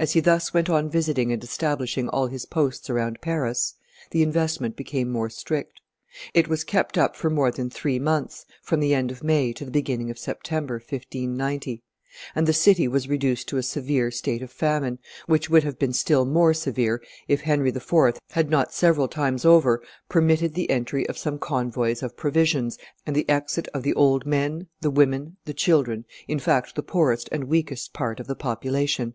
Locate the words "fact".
26.40-26.74